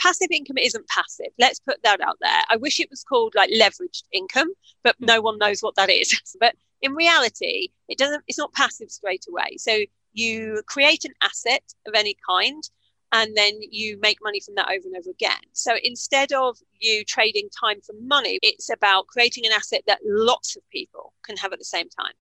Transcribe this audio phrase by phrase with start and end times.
[0.00, 1.32] passive income isn't passive.
[1.38, 2.42] Let's put that out there.
[2.48, 5.06] I wish it was called like leveraged income, but mm.
[5.06, 6.36] no one knows what that is.
[6.40, 9.56] but in reality, it doesn't, it's not passive straight away.
[9.58, 9.80] So
[10.12, 12.62] you create an asset of any kind
[13.12, 15.40] and then you make money from that over and over again.
[15.52, 20.56] So instead of you trading time for money, it's about creating an asset that lots
[20.56, 22.12] of people can have at the same time.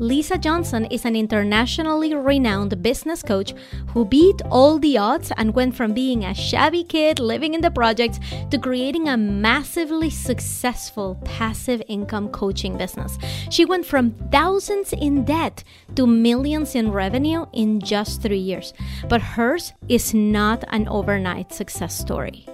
[0.00, 3.52] Lisa Johnson is an internationally renowned business coach
[3.88, 7.70] who beat all the odds and went from being a shabby kid living in the
[7.70, 8.18] projects
[8.50, 13.18] to creating a massively successful passive income coaching business.
[13.50, 15.64] She went from thousands in debt
[15.96, 18.72] to millions in revenue in just three years.
[19.06, 22.46] But hers is not an overnight success story.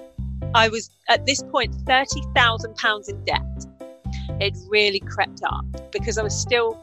[0.52, 3.66] I was at this point £30,000 in debt.
[4.40, 6.82] It really crept up because I was still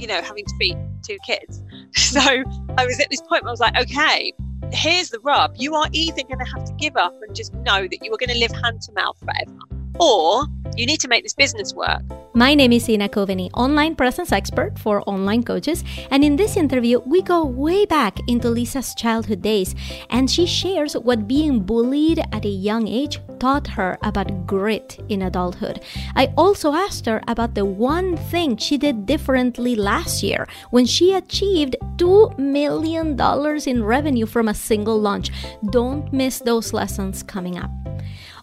[0.00, 1.62] you know, having to feed two kids.
[1.96, 4.32] So I was at this point where I was like, okay,
[4.72, 5.54] here's the rub.
[5.56, 8.16] You are either going to have to give up and just know that you are
[8.16, 9.58] going to live hand to mouth forever,
[10.00, 12.02] or you need to make this business work.
[12.32, 17.00] My name is Ina Coveney, online presence expert for online coaches, and in this interview,
[17.00, 19.74] we go way back into Lisa's childhood days,
[20.10, 25.22] and she shares what being bullied at a young age taught her about grit in
[25.22, 25.82] adulthood.
[26.14, 31.14] I also asked her about the one thing she did differently last year when she
[31.14, 33.18] achieved $2 million
[33.66, 35.30] in revenue from a single launch.
[35.70, 37.70] Don't miss those lessons coming up.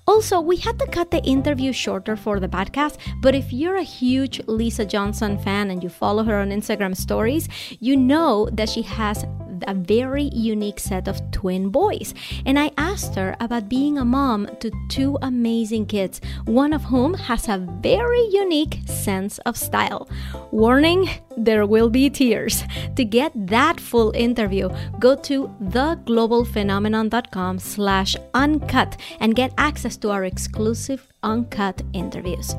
[0.07, 3.83] Also, we had to cut the interview shorter for the podcast, but if you're a
[3.83, 7.49] huge Lisa Johnson fan and you follow her on Instagram stories,
[7.81, 9.25] you know that she has
[9.67, 12.13] a very unique set of twin boys.
[12.45, 17.13] And I asked her about being a mom to two amazing kids, one of whom
[17.13, 20.09] has a very unique sense of style.
[20.51, 22.63] Warning, there will be tears.
[22.95, 30.25] To get that full interview, go to theglobalphenomenon.com slash uncut and get access to our
[30.25, 32.55] exclusive uncut interviews.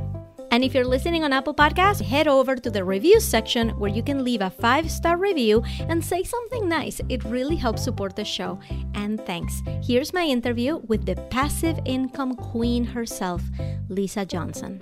[0.50, 4.02] And if you're listening on Apple Podcasts, head over to the reviews section where you
[4.02, 7.00] can leave a five star review and say something nice.
[7.08, 8.58] It really helps support the show.
[8.94, 9.62] And thanks.
[9.82, 13.42] Here's my interview with the passive income queen herself,
[13.88, 14.80] Lisa Johnson.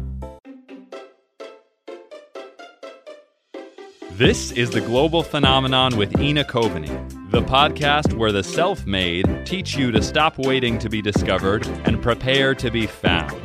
[4.12, 6.88] This is the Global Phenomenon with Ina Coveney,
[7.30, 12.00] the podcast where the self made teach you to stop waiting to be discovered and
[12.00, 13.36] prepare to be found.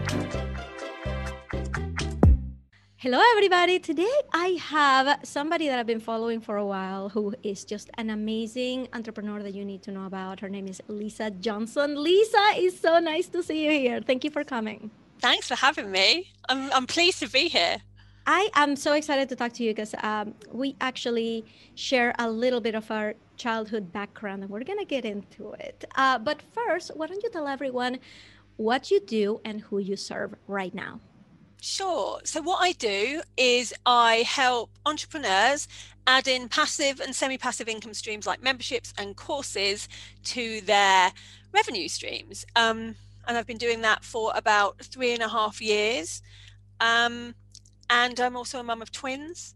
[3.01, 3.79] Hello, everybody.
[3.79, 8.12] Today I have somebody that I've been following for a while who is just an
[8.12, 10.39] amazing entrepreneur that you need to know about.
[10.39, 11.95] Her name is Lisa Johnson.
[12.03, 14.01] Lisa, it's so nice to see you here.
[14.01, 14.91] Thank you for coming.
[15.17, 16.31] Thanks for having me.
[16.47, 17.78] I'm, I'm pleased to be here.
[18.28, 22.61] I am so excited to talk to you because um, we actually share a little
[22.61, 25.85] bit of our childhood background and we're going to get into it.
[25.95, 27.97] Uh, but first, why don't you tell everyone
[28.57, 31.00] what you do and who you serve right now?
[31.63, 32.19] Sure.
[32.23, 35.67] So, what I do is I help entrepreneurs
[36.07, 39.88] add in passive and semi passive income streams like memberships and courses
[40.23, 41.11] to their
[41.53, 42.45] revenue streams.
[42.55, 42.95] Um,
[43.27, 46.23] and I've been doing that for about three and a half years.
[46.79, 47.35] Um,
[47.91, 49.53] and I'm also a mum of twins.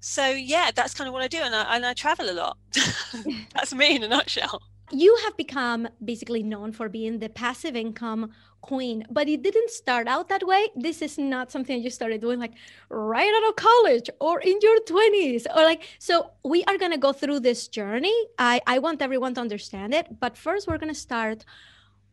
[0.00, 1.38] So, yeah, that's kind of what I do.
[1.38, 2.58] And I, and I travel a lot.
[3.54, 4.60] that's me in a nutshell
[4.90, 8.30] you have become basically known for being the passive income
[8.70, 10.62] queen, but it didn't start out that way.
[10.74, 12.54] This is not something you started doing like
[12.88, 16.14] right out of college or in your 20s or like so
[16.44, 18.16] we are going to go through this journey.
[18.38, 21.44] I I want everyone to understand it, but first we're going to start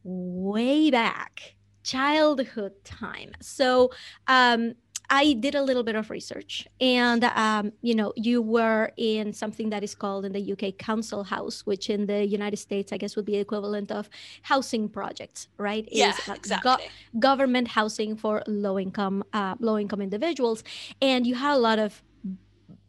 [0.03, 3.31] way back childhood time.
[3.41, 3.91] So
[4.27, 4.75] um
[5.13, 9.69] I did a little bit of research, and um, you know, you were in something
[9.69, 13.17] that is called in the UK council house, which in the United States, I guess,
[13.17, 14.09] would be equivalent of
[14.43, 15.87] housing projects, right?
[15.91, 16.71] Yeah, is, uh, exactly.
[16.71, 20.63] Go- government housing for low income, uh, low income individuals,
[21.01, 22.01] and you had a lot of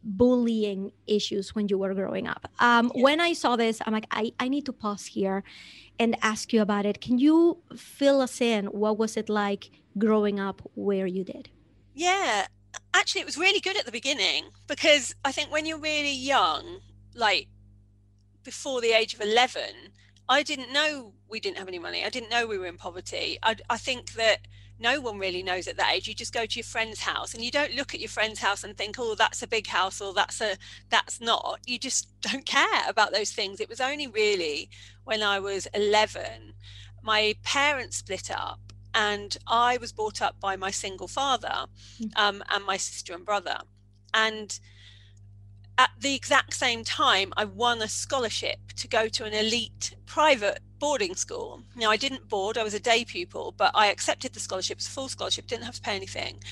[0.01, 2.49] bullying issues when you were growing up.
[2.59, 3.03] Um, yeah.
[3.03, 5.43] When I saw this, I'm like, I, I need to pause here
[5.99, 7.01] and ask you about it.
[7.01, 8.67] Can you fill us in?
[8.67, 11.49] What was it like growing up where you did?
[11.93, 12.47] Yeah,
[12.93, 16.79] actually, it was really good at the beginning because I think when you're really young,
[17.15, 17.47] like
[18.43, 19.61] before the age of 11,
[20.27, 22.03] I didn't know we didn't have any money.
[22.03, 23.37] I didn't know we were in poverty.
[23.43, 24.39] I, I think that
[24.79, 26.07] no one really knows at that age.
[26.07, 28.63] You just go to your friend's house and you don't look at your friend's house
[28.63, 30.57] and think, oh, that's a big house or that's a
[30.89, 31.59] that's not.
[31.65, 33.59] You just don't care about those things.
[33.59, 34.69] It was only really
[35.03, 36.53] when I was 11,
[37.03, 41.65] my parents split up and I was brought up by my single father
[41.99, 42.11] mm.
[42.15, 43.57] um, and my sister and brother.
[44.13, 44.59] And
[45.77, 50.59] at the exact same time, I won a scholarship to go to an elite private
[50.79, 51.63] boarding school.
[51.75, 54.79] Now, I didn't board, I was a day pupil, but I accepted the scholarship, it
[54.79, 56.43] was a full scholarship, didn't have to pay anything.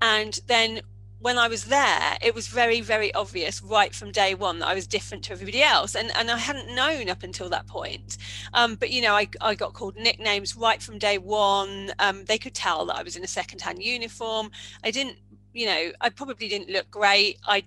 [0.00, 0.82] And then
[1.20, 4.74] when I was there, it was very, very obvious right from day one that I
[4.74, 5.96] was different to everybody else.
[5.96, 8.18] And, and I hadn't known up until that point.
[8.54, 11.92] Um, but, you know, I, I got called nicknames right from day one.
[11.98, 14.50] Um, they could tell that I was in a secondhand uniform.
[14.84, 15.16] I didn't,
[15.52, 17.38] you know, I probably didn't look great.
[17.44, 17.64] I,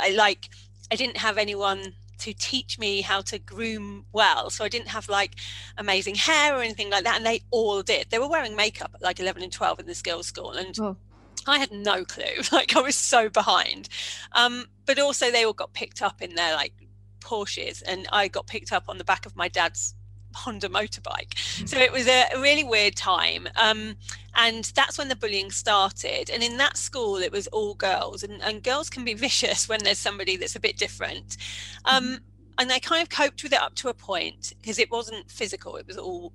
[0.00, 0.48] I like,
[0.90, 4.50] I didn't have anyone to teach me how to groom well.
[4.50, 5.36] So I didn't have like
[5.78, 7.16] amazing hair or anything like that.
[7.16, 8.06] And they all did.
[8.10, 10.52] They were wearing makeup at like 11 and 12 in the skills school.
[10.52, 10.96] And oh.
[11.46, 12.24] I had no clue.
[12.52, 13.88] Like I was so behind.
[14.32, 16.72] Um, but also they all got picked up in their like
[17.20, 19.94] Porsches and I got picked up on the back of my dad's
[20.34, 21.36] Honda motorbike.
[21.68, 23.48] So it was a, really weird time.
[23.56, 23.96] Um,
[24.34, 26.30] and that's when the bullying started.
[26.30, 29.82] And in that school, it was all girls, and, and girls can be vicious when
[29.82, 31.36] there's somebody that's a bit different.
[31.84, 32.20] Um,
[32.58, 35.76] and I kind of coped with it up to a point because it wasn't physical;
[35.76, 36.32] it was all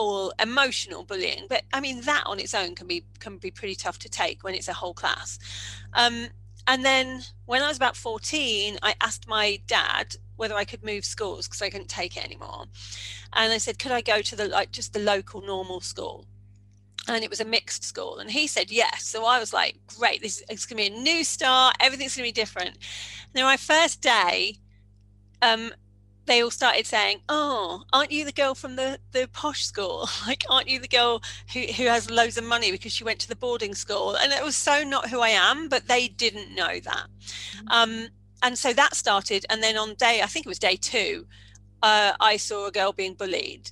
[0.00, 1.44] all emotional bullying.
[1.48, 4.42] But I mean, that on its own can be can be pretty tough to take
[4.42, 5.38] when it's a whole class.
[5.92, 6.28] Um,
[6.66, 11.04] and then when I was about 14, I asked my dad whether I could move
[11.04, 12.64] schools because I couldn't take it anymore.
[13.34, 16.24] And I said, could I go to the like just the local normal school?
[17.06, 18.18] And it was a mixed school.
[18.18, 19.04] And he said yes.
[19.04, 22.32] So I was like, great, this is gonna be a new start, everything's gonna be
[22.32, 22.78] different.
[23.34, 24.56] Now my first day,
[25.42, 25.72] um,
[26.26, 30.08] they all started saying, "Oh, aren't you the girl from the the posh school?
[30.26, 31.22] Like, aren't you the girl
[31.52, 34.44] who who has loads of money because she went to the boarding school?" And it
[34.44, 37.06] was so not who I am, but they didn't know that.
[37.56, 37.68] Mm-hmm.
[37.68, 38.08] Um,
[38.42, 41.26] and so that started, and then on day, I think it was day two,
[41.82, 43.70] uh, I saw a girl being bullied,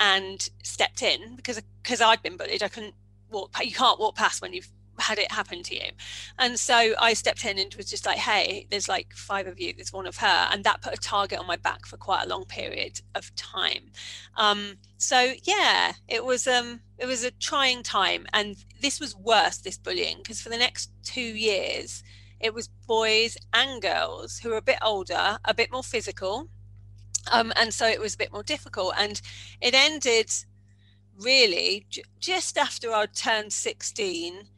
[0.00, 2.62] and stepped in because because I'd been bullied.
[2.62, 2.94] I couldn't
[3.30, 3.56] walk.
[3.62, 5.90] You can't walk past when you've had it happen to you.
[6.38, 9.72] And so I stepped in and was just like, hey, there's like five of you,
[9.74, 10.48] there's one of her.
[10.50, 13.90] And that put a target on my back for quite a long period of time.
[14.36, 18.26] Um, so yeah, it was um it was a trying time.
[18.32, 22.02] And this was worse, this bullying, because for the next two years,
[22.40, 26.48] it was boys and girls who were a bit older, a bit more physical.
[27.32, 28.94] Um, and so it was a bit more difficult.
[28.98, 29.20] And
[29.60, 30.30] it ended
[31.18, 34.48] really j- just after I'd turned 16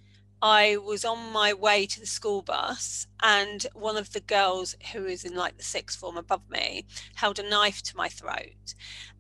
[0.43, 5.05] I was on my way to the school bus, and one of the girls who
[5.05, 6.85] was in like the sixth form above me
[7.15, 8.75] held a knife to my throat.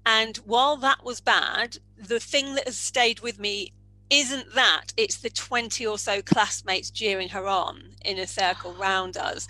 [0.05, 3.73] And while that was bad, the thing that has stayed with me
[4.11, 9.17] isn't that, it's the 20 or so classmates jeering her on in a circle round
[9.17, 9.49] us.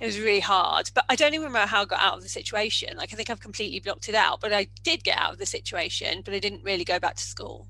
[0.00, 2.28] It was really hard, but I don't even remember how I got out of the
[2.28, 2.96] situation.
[2.96, 5.46] Like, I think I've completely blocked it out, but I did get out of the
[5.46, 7.66] situation, but I didn't really go back to school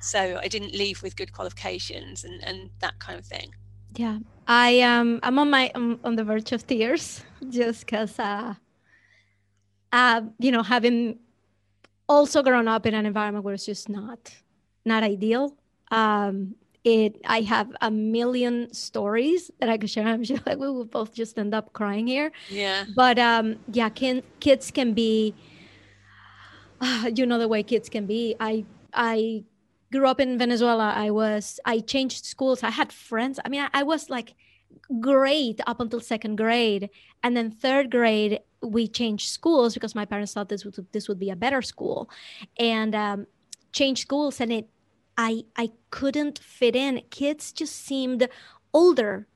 [0.00, 3.54] so I didn't leave with good qualifications and, and that kind of thing.
[3.94, 8.54] Yeah, I um I'm on my um, on the verge of tears just because uh,
[9.92, 11.18] uh you know having
[12.08, 14.34] also grown up in an environment where it's just not
[14.84, 15.56] not ideal.
[15.90, 16.54] Um,
[16.84, 20.06] it I have a million stories that I could share.
[20.06, 22.32] I'm sure like we will both just end up crying here.
[22.48, 22.84] Yeah.
[22.94, 25.34] But um, yeah, can kids can be,
[26.80, 28.36] uh, you know, the way kids can be.
[28.38, 28.64] I
[28.94, 29.44] I
[29.96, 30.92] grew up in Venezuela.
[30.94, 32.62] I was I changed schools.
[32.62, 33.40] I had friends.
[33.44, 34.34] I mean, I, I was like
[35.00, 36.90] great up until second grade,
[37.22, 41.18] and then third grade we changed schools because my parents thought this would this would
[41.18, 42.10] be a better school,
[42.58, 43.26] and um,
[43.72, 44.68] changed schools, and it
[45.16, 47.02] I I couldn't fit in.
[47.10, 48.28] Kids just seemed
[48.72, 49.26] older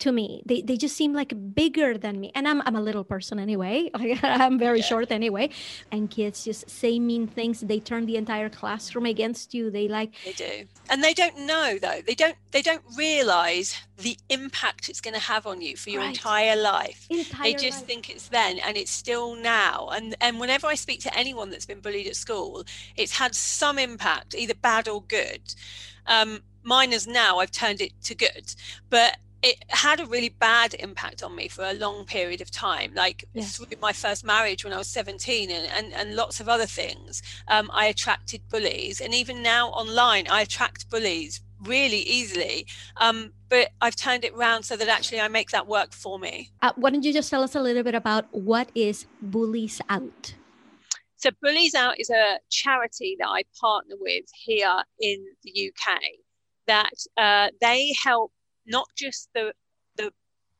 [0.00, 0.42] to me.
[0.46, 2.32] They, they just seem like bigger than me.
[2.34, 3.90] And I'm, I'm a little person anyway.
[3.94, 5.50] I'm very short anyway.
[5.92, 7.60] And kids just say mean things.
[7.60, 9.70] They turn the entire classroom against you.
[9.70, 10.66] They like They do.
[10.88, 12.00] And they don't know though.
[12.06, 16.00] They don't they don't realize the impact it's going to have on you for your
[16.00, 16.10] right.
[16.10, 17.06] entire life.
[17.10, 17.86] Entire they just life.
[17.86, 19.88] think it's then and it's still now.
[19.92, 22.64] And and whenever I speak to anyone that's been bullied at school,
[22.96, 25.42] it's had some impact, either bad or good.
[26.06, 28.54] Um, mine is now I've turned it to good.
[28.88, 32.92] But it had a really bad impact on me for a long period of time.
[32.94, 33.56] Like yes.
[33.56, 37.22] through my first marriage when i was 17 and, and, and lots of other things
[37.48, 39.00] um, i attracted bullies.
[39.00, 42.66] And even now online i attract bullies really easily.
[42.96, 46.50] Um, but i've turned it around so that actually i make that work for me.
[46.62, 50.34] Uh, why don't you just tell us a little bit about what is bullies out?
[51.16, 56.00] So bullies out is a charity that i partner with here in the uk
[56.66, 58.32] that uh, they help
[58.70, 59.52] not just the
[59.96, 60.12] the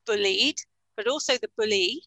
[0.07, 0.57] bullied,
[0.97, 2.03] but also the bully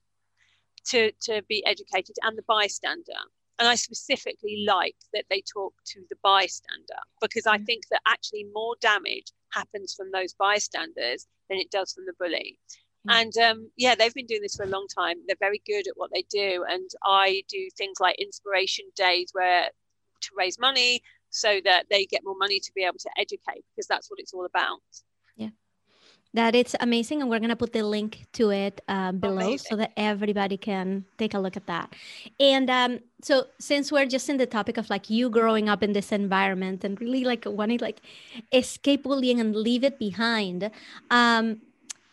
[0.86, 3.22] to, to be educated and the bystander.
[3.60, 7.66] And I specifically like that they talk to the bystander because I mm.
[7.66, 12.60] think that actually more damage happens from those bystanders than it does from the bully.
[13.10, 15.18] And um, yeah, they've been doing this for a long time.
[15.28, 16.66] They're very good at what they do.
[16.68, 19.66] And I do things like inspiration days where
[20.22, 23.88] to raise money so that they get more money to be able to educate because
[23.88, 24.80] that's what it's all about.
[26.34, 27.22] That it's amazing.
[27.22, 29.68] And we're going to put the link to it um, below amazing.
[29.70, 31.94] so that everybody can take a look at that.
[32.40, 35.94] And um, so since we're just in the topic of like you growing up in
[35.94, 38.02] this environment and really like wanting like
[38.52, 40.72] escape bullying and leave it behind,
[41.12, 41.62] um,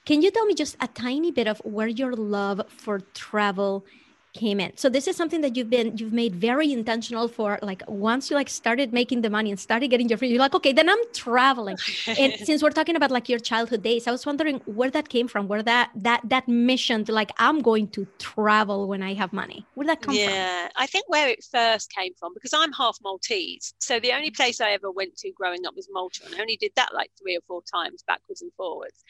[0.05, 3.87] can you tell me just a tiny bit of where your love for travel
[4.33, 4.77] came in.
[4.77, 8.37] So this is something that you've been you've made very intentional for like once you
[8.37, 10.99] like started making the money and started getting your free you're like okay then i'm
[11.13, 11.77] traveling.
[12.07, 15.29] And since we're talking about like your childhood days i was wondering where that came
[15.29, 19.33] from where that that that mission to like i'm going to travel when i have
[19.33, 19.67] money.
[19.75, 20.35] Where that come yeah, from?
[20.35, 24.31] Yeah i think where it first came from because i'm half maltese so the only
[24.31, 27.11] place i ever went to growing up was malta and i only did that like
[27.21, 29.05] three or four times backwards and forwards.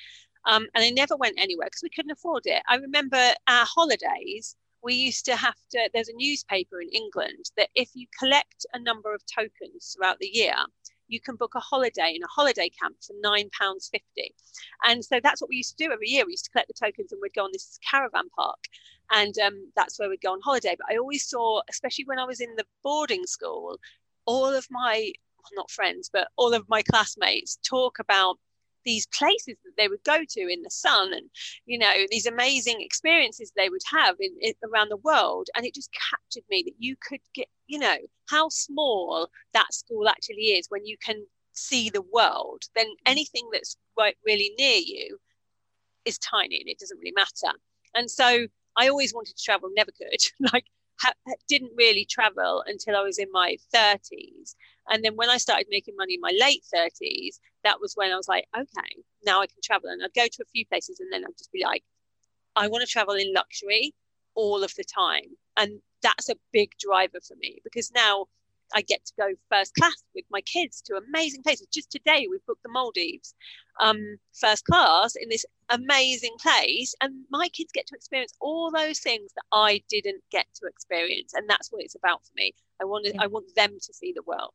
[0.46, 2.62] Um, and I never went anywhere because we couldn't afford it.
[2.68, 7.68] I remember our holidays, we used to have to, there's a newspaper in England that
[7.75, 10.54] if you collect a number of tokens throughout the year,
[11.10, 14.00] you can book a holiday in a holiday camp for £9.50.
[14.84, 16.25] And so that's what we used to do every year.
[16.25, 18.58] We used to collect the tokens and we'd go on this caravan park.
[19.10, 20.76] And um, that's where we'd go on holiday.
[20.78, 23.78] But I always saw, especially when I was in the boarding school,
[24.25, 25.12] all of my,
[25.54, 28.38] not friends, but all of my classmates talk about
[28.84, 31.28] these places that they would go to in the sun and
[31.66, 35.49] you know these amazing experiences they would have in, in, around the world.
[35.54, 37.96] And it just captured me that you could get you know
[38.28, 42.94] how small that school actually is when you can see the world then mm.
[43.06, 45.18] anything that's right really near you
[46.04, 47.56] is tiny and it doesn't really matter.
[47.94, 48.46] And so
[48.76, 50.20] i always wanted to travel never could.
[50.52, 50.64] Like
[51.00, 51.12] ha-
[51.49, 54.54] didn't really travel until i was in my 30s
[54.90, 58.16] and then when I started making money in my late 30s, that was when I
[58.16, 59.88] was like, okay, now I can travel.
[59.88, 61.85] And I'd go to a few places and then I'd just be like,
[62.56, 63.94] I want to travel in luxury
[64.35, 65.37] all of the time.
[65.56, 68.26] And that's a big driver for me because now
[68.75, 71.66] I get to go first class with my kids to amazing places.
[71.73, 73.35] Just today, we've booked the Maldives
[73.80, 79.00] um, first class in this amazing place, and my kids get to experience all those
[79.00, 82.52] things that I didn't get to experience, and that's what it's about for me.
[82.80, 83.23] I want to, yeah.
[83.23, 84.54] I want them to see the world.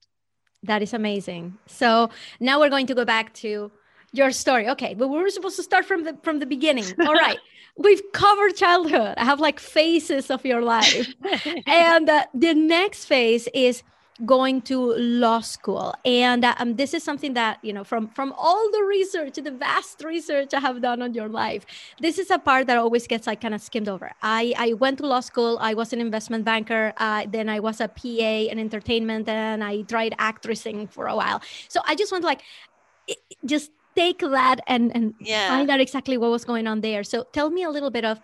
[0.65, 1.57] That is amazing.
[1.67, 3.71] So now we're going to go back to
[4.11, 4.67] your story.
[4.69, 6.85] Okay, but we were supposed to start from the from the beginning.
[6.99, 7.39] All right.
[7.77, 9.15] We've covered childhood.
[9.17, 11.13] I have like phases of your life.
[11.67, 13.83] and uh, the next phase is
[14.23, 15.93] going to law school.
[16.05, 20.03] And um, this is something that you know from from all the research the vast
[20.03, 21.65] research i have done on your life
[21.99, 24.11] this is a part that always gets like kind of skimmed over.
[24.21, 25.57] I i went to law school.
[25.59, 26.93] I was an investment banker.
[26.97, 31.41] Uh, then i was a pa in entertainment and i tried actressing for a while.
[31.67, 32.43] So i just want to like
[33.43, 35.49] just take that and and yeah.
[35.49, 37.03] find out exactly what was going on there.
[37.03, 38.19] So tell me a little bit of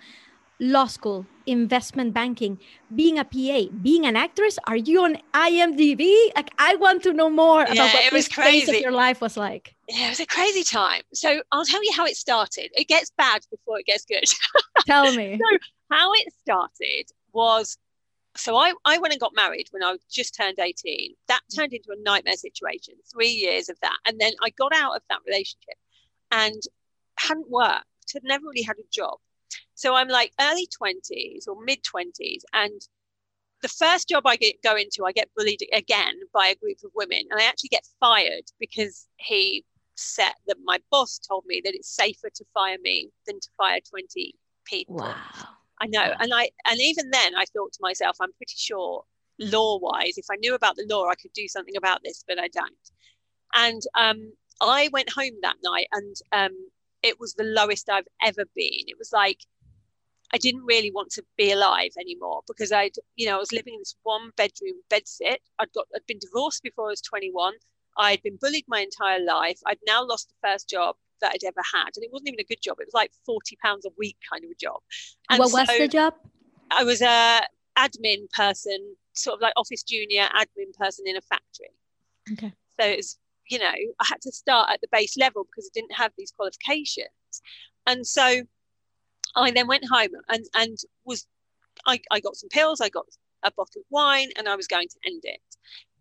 [0.61, 2.57] law school, investment banking,
[2.95, 4.57] being a PA, being an actress?
[4.67, 6.33] Are you on IMDb?
[6.35, 8.77] Like, I want to know more yeah, about what it was crazy.
[8.77, 9.75] of your life was like.
[9.89, 11.01] Yeah, it was a crazy time.
[11.13, 12.69] So I'll tell you how it started.
[12.73, 14.23] It gets bad before it gets good.
[14.85, 15.37] tell me.
[15.37, 15.57] so
[15.89, 17.77] how it started was
[18.37, 21.15] so I, I went and got married when I just turned 18.
[21.27, 21.57] That mm.
[21.57, 23.97] turned into a nightmare situation, three years of that.
[24.05, 25.75] And then I got out of that relationship
[26.31, 26.61] and
[27.17, 29.17] hadn't worked, had never really had a job.
[29.75, 32.41] So I'm like early 20s or mid 20s.
[32.53, 32.81] And
[33.61, 36.91] the first job I get go into, I get bullied again by a group of
[36.95, 37.23] women.
[37.29, 39.65] And I actually get fired because he
[39.95, 43.79] said that my boss told me that it's safer to fire me than to fire
[43.89, 44.95] 20 people.
[44.95, 45.15] Wow.
[45.79, 46.13] I know.
[46.19, 49.03] And I and even then I thought to myself, I'm pretty sure
[49.39, 52.39] law wise, if I knew about the law, I could do something about this, but
[52.39, 52.71] I don't.
[53.53, 56.69] And um, I went home that night and um,
[57.03, 58.85] it was the lowest I've ever been.
[58.87, 59.39] It was like
[60.33, 63.73] I didn't really want to be alive anymore because I'd, you know, I was living
[63.73, 65.37] in this one bedroom bedsit.
[65.59, 67.53] I'd got, I'd been divorced before I was 21.
[67.97, 69.59] I'd been bullied my entire life.
[69.65, 72.45] I'd now lost the first job that I'd ever had, and it wasn't even a
[72.45, 72.77] good job.
[72.79, 74.79] It was like 40 pounds a week kind of a job.
[75.29, 76.13] And what was the job?
[76.71, 77.41] I was a
[77.77, 81.71] admin person, sort of like office junior admin person in a factory.
[82.31, 82.53] Okay.
[82.79, 83.17] So it's
[83.51, 86.31] you know, I had to start at the base level because I didn't have these
[86.31, 87.09] qualifications.
[87.85, 88.43] And so
[89.35, 91.27] I then went home and, and was,
[91.85, 93.05] I, I got some pills, I got
[93.43, 95.41] a bottle of wine, and I was going to end it.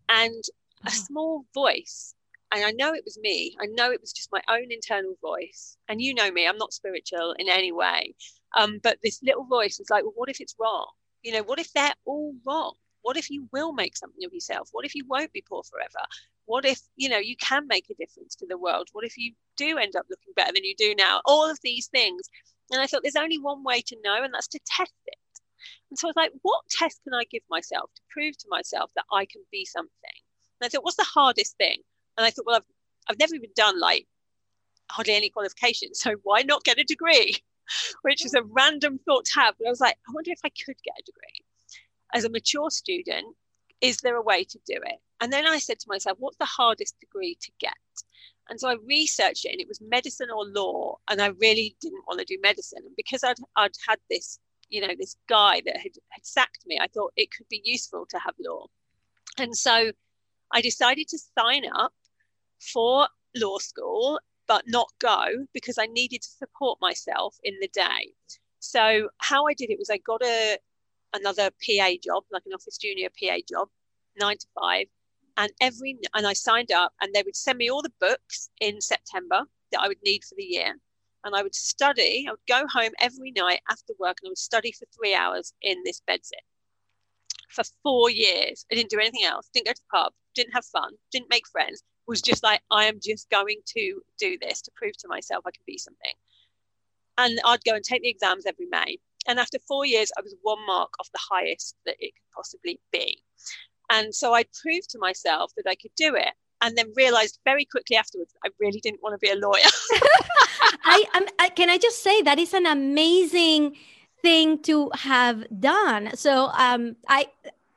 [0.09, 0.45] And
[0.87, 2.15] a small voice,
[2.53, 5.77] and I know it was me, I know it was just my own internal voice.
[5.89, 8.15] And you know me, I'm not spiritual in any way.
[8.57, 10.87] Um, but this little voice was like, well, what if it's wrong?
[11.23, 12.75] You know, what if they're all wrong?
[13.03, 14.69] What if you will make something of yourself?
[14.73, 16.07] What if you won't be poor forever?
[16.51, 18.89] What if, you know, you can make a difference to the world?
[18.91, 21.21] What if you do end up looking better than you do now?
[21.25, 22.23] All of these things
[22.73, 25.15] And I thought there's only one way to know, and that's to test it.
[25.91, 28.91] And so I was like, what test can I give myself to prove to myself
[28.97, 30.19] that I can be something?
[30.61, 31.83] And I thought, what's the hardest thing?
[32.19, 32.67] And I thought, well, I've,
[33.09, 34.09] I've never even done like
[34.91, 36.01] hardly any qualifications.
[36.01, 37.37] So why not get a degree?
[38.03, 39.55] Which was a random thought to have.
[39.57, 41.45] But I was like, I wonder if I could get a degree.
[42.13, 43.37] As a mature student,
[43.81, 44.99] is there a way to do it?
[45.21, 47.75] And then I said to myself, what's the hardest degree to get?
[48.49, 50.97] And so I researched it and it was medicine or law.
[51.09, 52.83] And I really didn't want to do medicine.
[52.85, 56.79] And because I'd, I'd had this, you know, this guy that had, had sacked me,
[56.81, 58.67] I thought it could be useful to have law.
[59.39, 59.93] And so
[60.53, 61.93] I decided to sign up
[62.61, 68.13] for law school, but not go because I needed to support myself in the day.
[68.59, 70.59] So how I did it was I got a
[71.13, 73.69] another PA job, like an office junior PA job,
[74.19, 74.87] nine to five,
[75.41, 78.81] and every and I signed up, and they would send me all the books in
[78.81, 79.43] September
[79.73, 80.75] that I would need for the year,
[81.25, 82.27] and I would study.
[82.29, 85.55] I would go home every night after work, and I would study for three hours
[85.63, 86.45] in this bedsit
[87.49, 88.67] for four years.
[88.71, 89.49] I didn't do anything else.
[89.53, 90.13] Didn't go to the pub.
[90.35, 90.93] Didn't have fun.
[91.11, 91.83] Didn't make friends.
[92.07, 95.53] Was just like I am just going to do this to prove to myself I
[95.53, 96.15] can be something.
[97.17, 98.99] And I'd go and take the exams every May.
[99.27, 102.81] And after four years, I was one mark off the highest that it could possibly
[102.93, 103.23] be.
[103.91, 106.33] And so I proved to myself that I could do it
[106.63, 109.63] and then realized very quickly afterwards I really didn't want to be a lawyer.
[110.85, 113.77] I, I, can I just say that is an amazing
[114.23, 116.11] thing to have done.
[116.15, 117.27] So um, I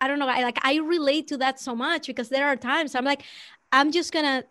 [0.02, 0.28] I don't know.
[0.28, 3.24] I like I relate to that so much because there are times I'm like
[3.72, 4.44] I'm just gonna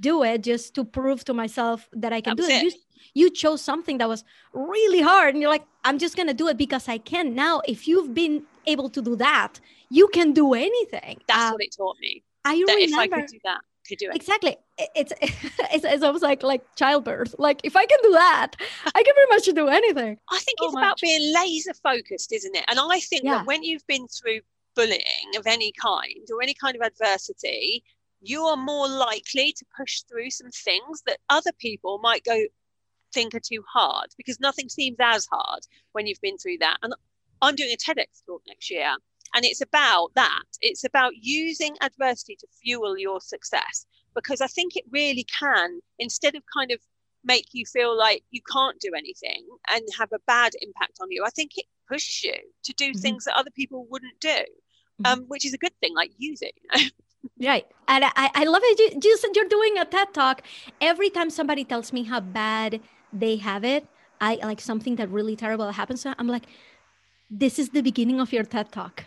[0.00, 2.52] do it just to prove to myself that I can that do it.
[2.52, 2.64] it.
[2.64, 2.72] You,
[3.14, 6.56] you chose something that was really hard and you're like I'm just gonna do it
[6.56, 7.34] because I can.
[7.34, 9.60] Now, if you've been able to do that,
[9.92, 11.20] you can do anything.
[11.28, 12.24] That's um, what it taught me.
[12.44, 14.16] I that remember, if I could do that, could do it.
[14.16, 14.56] Exactly.
[14.78, 17.34] It's, it's it's almost like like childbirth.
[17.38, 18.52] Like if I can do that,
[18.86, 20.18] I can pretty much do anything.
[20.30, 20.82] I think so it's much.
[20.82, 22.64] about being laser focused, isn't it?
[22.68, 23.38] And I think yeah.
[23.38, 24.40] that when you've been through
[24.74, 27.84] bullying of any kind or any kind of adversity,
[28.22, 32.40] you are more likely to push through some things that other people might go
[33.12, 35.60] think are too hard because nothing seems as hard
[35.92, 36.78] when you've been through that.
[36.82, 36.94] And
[37.42, 38.94] I'm doing a TEDx talk next year.
[39.34, 40.44] And it's about that.
[40.60, 46.34] It's about using adversity to fuel your success because I think it really can, instead
[46.34, 46.78] of kind of
[47.24, 51.24] make you feel like you can't do anything and have a bad impact on you,
[51.24, 53.00] I think it pushes you to do mm-hmm.
[53.00, 55.06] things that other people wouldn't do, mm-hmm.
[55.06, 55.94] um, which is a good thing.
[55.94, 56.88] Like use it, you know.
[57.40, 57.64] Right.
[57.86, 59.04] And I, I love it.
[59.04, 60.42] You, you're doing a TED talk.
[60.80, 62.80] Every time somebody tells me how bad
[63.12, 63.86] they have it,
[64.20, 66.02] I like something that really terrible happens.
[66.02, 66.46] To I'm like,
[67.30, 69.04] this is the beginning of your TED talk.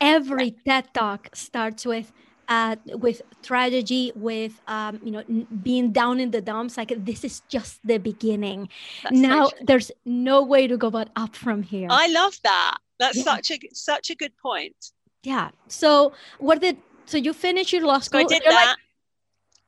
[0.00, 2.12] Every TED talk starts with
[2.48, 6.76] uh, with tragedy, with um, you know n- being down in the dumps.
[6.76, 8.68] Like this is just the beginning.
[9.02, 11.88] That's now there's no way to go but up from here.
[11.90, 12.78] I love that.
[12.98, 13.22] That's yeah.
[13.24, 14.92] such a such a good point.
[15.22, 15.50] Yeah.
[15.68, 18.20] So what did so you finished your law school?
[18.20, 18.76] So I did that, like,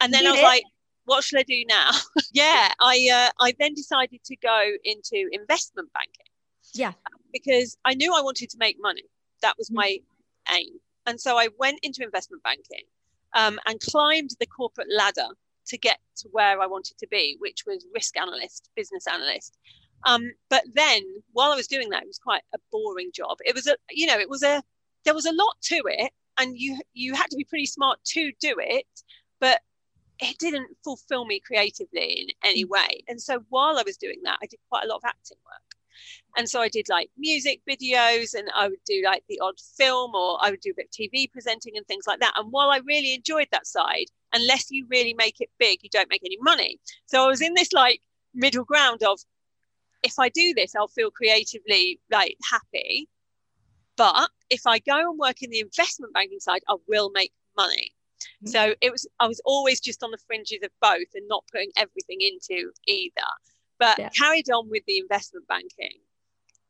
[0.01, 0.45] and then I was it?
[0.45, 0.65] like,
[1.05, 1.91] what should I do now?
[2.33, 6.27] yeah, I uh, I then decided to go into investment banking.
[6.73, 6.93] Yeah,
[7.33, 9.05] because I knew I wanted to make money.
[9.43, 9.99] That was my
[10.55, 10.79] aim.
[11.07, 12.85] And so I went into investment banking
[13.35, 15.29] um, and climbed the corporate ladder
[15.67, 19.57] to get to where I wanted to be, which was risk analyst, business analyst.
[20.05, 23.39] Um, but then while I was doing that, it was quite a boring job.
[23.45, 24.63] It was a, you know, it was a,
[25.05, 28.33] there was a lot to it and you, you had to be pretty smart to
[28.41, 28.87] do it,
[29.41, 29.61] but
[30.21, 32.71] it didn't fulfill me creatively in any mm.
[32.71, 33.05] way.
[33.09, 35.80] And so while I was doing that, I did quite a lot of acting work.
[36.37, 40.15] And so I did like music videos and I would do like the odd film
[40.15, 42.35] or I would do a bit of TV presenting and things like that.
[42.37, 46.11] And while I really enjoyed that side, unless you really make it big, you don't
[46.11, 46.79] make any money.
[47.07, 48.01] So I was in this like
[48.35, 49.19] middle ground of
[50.03, 53.09] if I do this, I'll feel creatively like happy.
[53.97, 57.93] But if I go and work in the investment banking side, I will make money.
[58.45, 58.49] Mm-hmm.
[58.49, 61.71] So it was I was always just on the fringes of both and not putting
[61.77, 63.29] everything into either
[63.81, 64.11] but yeah.
[64.11, 65.99] carried on with the investment banking.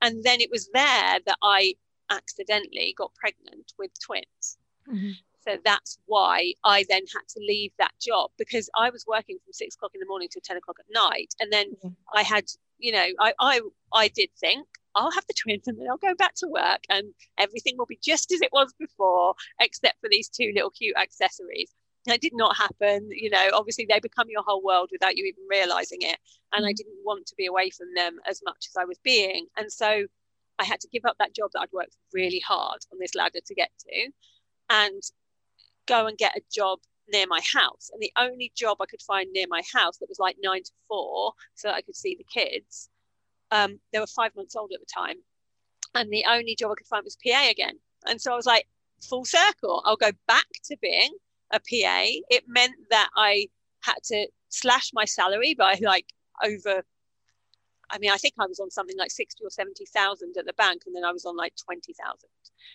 [0.00, 1.74] And then it was there that I
[2.08, 4.58] accidentally got pregnant with twins.
[4.90, 5.10] Mm-hmm.
[5.46, 9.52] So that's why I then had to leave that job because I was working from
[9.52, 11.34] six o'clock in the morning till 10 o'clock at night.
[11.40, 11.88] And then mm-hmm.
[12.14, 12.44] I had,
[12.78, 13.60] you know, I, I,
[13.92, 17.12] I did think I'll have the twins and then I'll go back to work and
[17.38, 21.72] everything will be just as it was before, except for these two little cute accessories.
[22.06, 23.08] That did not happen.
[23.10, 26.18] You know, obviously they become your whole world without you even realizing it.
[26.52, 26.76] And I mm.
[26.76, 29.46] didn't want to be away from them as much as I was being.
[29.58, 30.06] And so
[30.58, 33.40] I had to give up that job that I'd worked really hard on this ladder
[33.44, 34.10] to get to
[34.70, 35.02] and
[35.86, 36.78] go and get a job
[37.12, 37.90] near my house.
[37.92, 40.72] And the only job I could find near my house that was like nine to
[40.88, 42.88] four so that I could see the kids
[43.50, 45.16] um, they were five months old at the time.
[45.94, 47.78] And the only job I could find was PA again.
[48.06, 48.66] And so I was like,
[49.02, 51.10] full circle, I'll go back to being
[51.50, 52.04] a PA.
[52.30, 53.48] It meant that I
[53.82, 56.06] had to slash my salary by like
[56.44, 56.82] over
[57.92, 60.82] I mean, I think I was on something like 60 or 70,000 at the bank,
[60.86, 61.96] and then I was on like 20,000.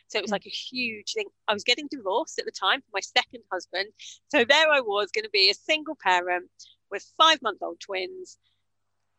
[0.07, 0.33] So it was hmm.
[0.33, 1.27] like a huge thing.
[1.47, 3.87] I was getting divorced at the time from my second husband.
[4.29, 6.49] So there I was going to be a single parent
[6.91, 8.37] with five month old twins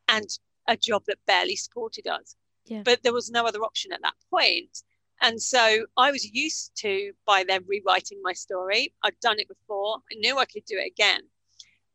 [0.09, 0.29] and
[0.69, 2.37] a job that barely supported us.
[2.67, 2.83] Yeah.
[2.85, 4.83] But there was no other option at that point.
[5.23, 8.93] And so I was used to, by then, rewriting my story.
[9.03, 11.23] I'd done it before, I knew I could do it again.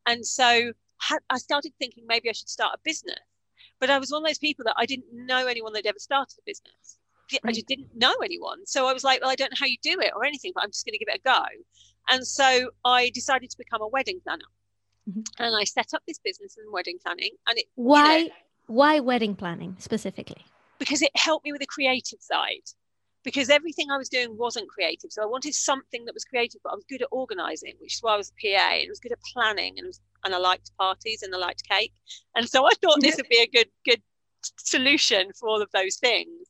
[0.06, 0.72] And so
[1.30, 3.18] I started thinking maybe I should start a business.
[3.80, 6.36] But I was one of those people that I didn't know anyone that ever started
[6.38, 6.98] a business.
[7.32, 7.40] Right.
[7.46, 8.66] I just didn't know anyone.
[8.66, 10.64] So I was like, well, I don't know how you do it or anything, but
[10.64, 11.44] I'm just going to give it a go.
[12.10, 14.44] And so I decided to become a wedding planner.
[15.08, 15.22] Mm-hmm.
[15.38, 17.30] And I set up this business in wedding planning.
[17.48, 18.32] And it why you know,
[18.66, 20.44] why wedding planning specifically?
[20.78, 22.68] Because it helped me with the creative side.
[23.24, 25.12] Because everything I was doing wasn't creative.
[25.12, 28.02] So I wanted something that was creative, but I was good at organizing, which is
[28.02, 30.38] why I was a PA and I was good at planning and, was, and I
[30.38, 31.92] liked parties and I liked cake.
[32.34, 34.02] And so I thought this would be a good good
[34.58, 36.48] solution for all of those things.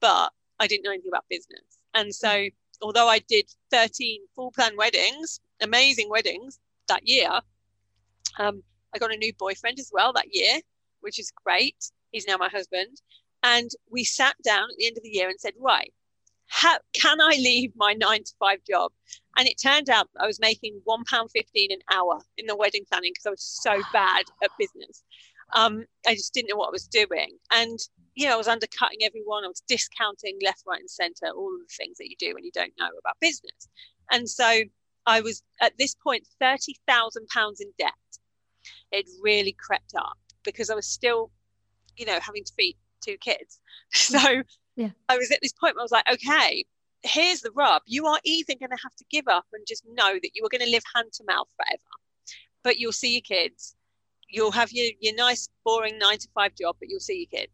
[0.00, 1.78] But I didn't know anything about business.
[1.94, 2.52] And so mm.
[2.80, 7.30] although I did 13 full plan weddings, amazing weddings that year,
[8.38, 8.62] um,
[8.94, 10.60] I got a new boyfriend as well that year,
[11.00, 11.76] which is great.
[12.10, 13.00] He's now my husband.
[13.42, 15.92] And we sat down at the end of the year and said, right,
[16.48, 18.92] how, can I leave my nine to five job?
[19.36, 21.26] And it turned out I was making £1.15
[21.70, 25.02] an hour in the wedding planning because I was so bad at business.
[25.54, 27.36] Um, I just didn't know what I was doing.
[27.52, 27.78] And,
[28.14, 29.44] you know, I was undercutting everyone.
[29.44, 32.44] I was discounting left, right, and center, all of the things that you do when
[32.44, 33.68] you don't know about business.
[34.10, 34.62] And so
[35.06, 37.92] I was at this point £30,000 in debt
[38.92, 41.30] it really crept up because I was still,
[41.96, 43.58] you know, having to feed two kids.
[43.94, 44.42] So
[44.76, 44.88] yeah.
[45.10, 46.64] I was at this point where I was like, okay,
[47.02, 47.82] here's the rub.
[47.86, 50.48] You are either going to have to give up and just know that you are
[50.48, 51.82] going to live hand to mouth forever,
[52.62, 53.76] but you'll see your kids.
[54.28, 57.52] You'll have your, your nice, boring nine to five job, but you'll see your kids.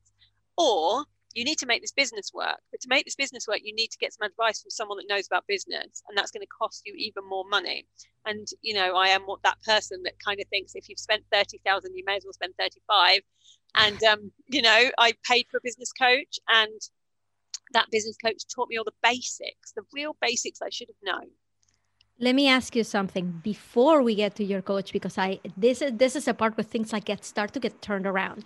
[0.56, 2.58] Or you need to make this business work.
[2.70, 5.06] But to make this business work, you need to get some advice from someone that
[5.08, 7.86] knows about business, and that's going to cost you even more money.
[8.26, 11.22] And you know, I am what that person that kind of thinks if you've spent
[11.32, 13.20] thirty thousand, you may as well spend thirty-five.
[13.74, 16.80] And um, you know, I paid for a business coach, and
[17.72, 21.28] that business coach taught me all the basics, the real basics I should have known.
[22.20, 25.92] Let me ask you something before we get to your coach, because I this is
[25.94, 28.44] this is a part where things like get start to get turned around.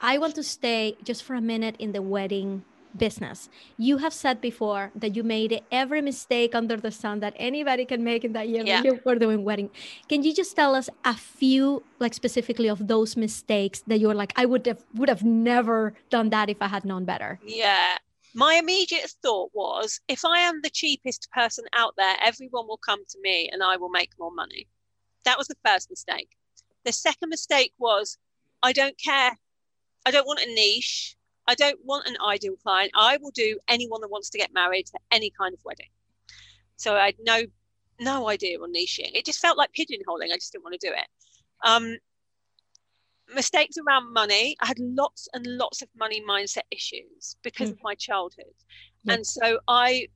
[0.00, 2.64] I want to stay just for a minute in the wedding
[2.96, 3.48] business.
[3.76, 8.04] You have said before that you made every mistake under the sun that anybody can
[8.04, 8.80] make in that year yeah.
[8.80, 9.70] when you were doing wedding.
[10.08, 14.32] Can you just tell us a few, like specifically of those mistakes that you're like,
[14.36, 17.40] I would have would have never done that if I had known better?
[17.44, 17.98] Yeah
[18.34, 23.04] my immediate thought was if I am the cheapest person out there, everyone will come
[23.08, 24.66] to me and I will make more money.
[25.24, 26.28] That was the first mistake.
[26.84, 28.18] The second mistake was
[28.62, 29.38] I don't care.
[30.04, 31.16] I don't want a niche.
[31.46, 32.90] I don't want an ideal client.
[32.94, 35.88] I will do anyone that wants to get married to any kind of wedding.
[36.76, 37.42] So I had no
[38.00, 39.10] no idea on niching.
[39.14, 40.32] It just felt like pigeonholing.
[40.32, 41.06] I just didn't want to do it.
[41.64, 41.96] Um,
[43.32, 44.56] mistakes around money.
[44.60, 47.72] I had lots and lots of money mindset issues because mm.
[47.74, 48.54] of my childhood.
[49.04, 49.14] Yeah.
[49.14, 50.08] And so I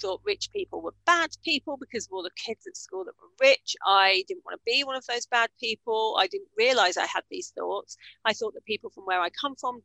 [0.00, 3.46] thought rich people were bad people because of all the kids at school that were
[3.48, 3.76] rich.
[3.86, 6.16] I didn't want to be one of those bad people.
[6.18, 7.96] I didn't realize I had these thoughts.
[8.24, 9.82] I thought that people from where I come from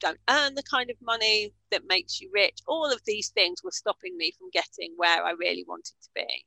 [0.00, 2.58] don't earn the kind of money that makes you rich.
[2.66, 6.44] All of these things were stopping me from getting where I really wanted to be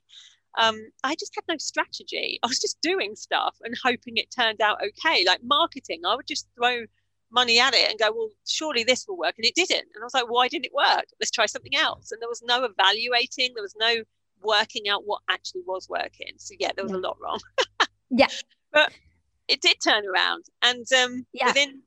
[0.57, 2.39] um, I just had no strategy.
[2.43, 5.23] I was just doing stuff and hoping it turned out okay.
[5.25, 6.85] Like marketing, I would just throw
[7.31, 9.35] money at it and go, well, surely this will work.
[9.37, 9.87] And it didn't.
[9.93, 11.05] And I was like, why didn't it work?
[11.19, 12.11] Let's try something else.
[12.11, 14.03] And there was no evaluating, there was no
[14.43, 16.33] working out what actually was working.
[16.37, 16.99] So, yeah, there was yeah.
[16.99, 17.39] a lot wrong.
[18.11, 18.27] yeah.
[18.71, 18.91] But
[19.47, 20.45] it did turn around.
[20.61, 21.47] And um, yeah.
[21.47, 21.81] within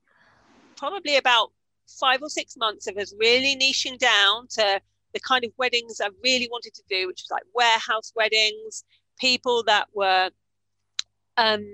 [0.76, 1.52] probably about
[1.88, 4.80] five or six months of us really niching down to
[5.12, 8.84] the kind of weddings I really wanted to do, which was like warehouse weddings,
[9.18, 10.30] people that were,
[11.36, 11.64] um,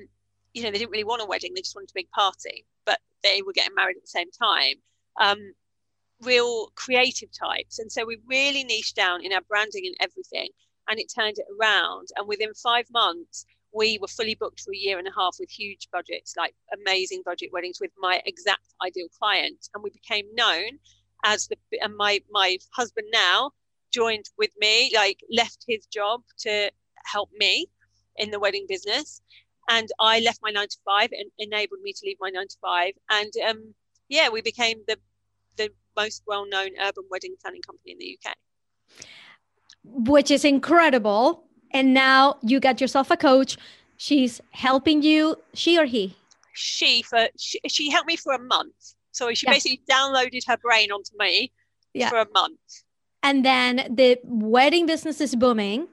[0.54, 3.00] you know, they didn't really want a wedding, they just wanted a big party, but
[3.22, 4.74] they were getting married at the same time.
[5.20, 5.54] Um,
[6.22, 7.78] real creative types.
[7.78, 10.48] And so we really niched down in our branding and everything,
[10.88, 12.08] and it turned it around.
[12.16, 15.50] And within five months, we were fully booked for a year and a half with
[15.50, 19.68] huge budgets, like amazing budget weddings with my exact ideal client.
[19.74, 20.78] And we became known
[21.24, 23.52] as the and my my husband now
[23.92, 26.70] joined with me, like left his job to
[27.04, 27.68] help me
[28.16, 29.22] in the wedding business,
[29.68, 32.56] and I left my nine to five and enabled me to leave my nine to
[32.60, 32.92] five.
[33.10, 33.74] And um,
[34.08, 34.98] yeah, we became the
[35.56, 38.34] the most well-known urban wedding planning company in the UK.
[39.84, 41.44] Which is incredible.
[41.72, 43.56] And now you got yourself a coach.
[43.96, 46.16] She's helping you, she or he?
[46.54, 48.74] She for she, she helped me for a month.
[49.12, 49.52] So she yeah.
[49.54, 51.52] basically downloaded her brain onto me
[51.94, 52.08] yeah.
[52.08, 52.58] for a month.
[53.22, 55.86] And then the wedding business is booming,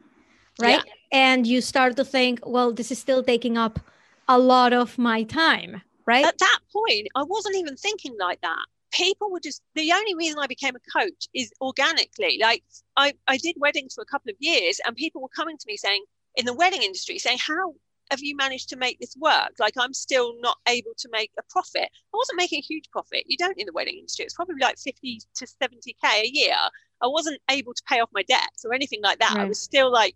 [0.59, 0.81] right?
[0.85, 0.93] Yeah.
[1.11, 3.79] And you start to think, well, this is still taking up
[4.27, 6.25] a lot of my time, right?
[6.25, 8.65] At that point, I wasn't even thinking like that.
[8.91, 12.39] People were just the only reason I became a coach is organically.
[12.41, 12.63] Like
[12.97, 15.77] I, I did weddings for a couple of years and people were coming to me
[15.77, 16.03] saying
[16.35, 17.75] in the wedding industry saying, How
[18.11, 19.53] have you managed to make this work?
[19.59, 21.83] Like I'm still not able to make a profit.
[21.83, 23.23] I wasn't making a huge profit.
[23.27, 24.25] You don't in the wedding industry.
[24.25, 26.55] It's probably like 50 to 70k a year.
[27.01, 29.33] I wasn't able to pay off my debts or anything like that.
[29.35, 29.43] Right.
[29.43, 30.15] I was still like,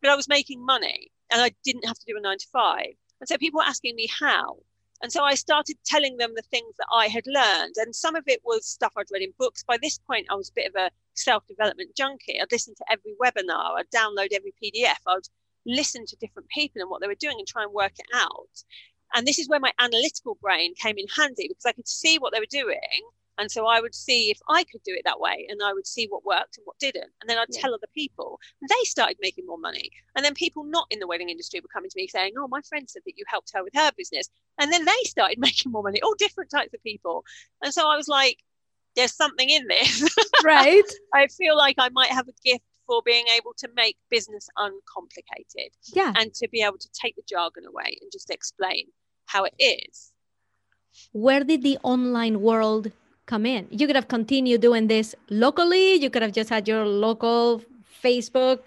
[0.00, 2.94] but I was making money and I didn't have to do a nine to five.
[3.20, 4.58] And so people were asking me how.
[5.02, 7.74] And so I started telling them the things that I had learned.
[7.78, 9.64] And some of it was stuff I'd read in books.
[9.64, 12.40] By this point, I was a bit of a self development junkie.
[12.40, 15.28] I'd listen to every webinar, I'd download every PDF, I'd
[15.66, 18.64] listen to different people and what they were doing and try and work it out.
[19.14, 22.32] And this is where my analytical brain came in handy because I could see what
[22.32, 22.78] they were doing.
[23.40, 25.86] And so I would see if I could do it that way and I would
[25.86, 27.10] see what worked and what didn't.
[27.20, 27.62] And then I'd yeah.
[27.62, 28.38] tell other people.
[28.60, 29.90] And they started making more money.
[30.14, 32.60] And then people not in the wedding industry were coming to me saying, Oh, my
[32.68, 34.28] friend said that you helped her with her business.
[34.58, 37.24] And then they started making more money, all different types of people.
[37.62, 38.36] And so I was like,
[38.94, 40.14] There's something in this.
[40.42, 40.90] Right.
[41.12, 45.70] I feel like I might have a gift for being able to make business uncomplicated.
[45.92, 46.14] Yeah.
[46.16, 48.86] And to be able to take the jargon away and just explain
[49.26, 50.12] how it is.
[51.12, 52.90] Where did the online world
[53.30, 53.62] come in?
[53.70, 57.62] You could have continued doing this locally, you could have just had your local
[58.04, 58.60] Facebook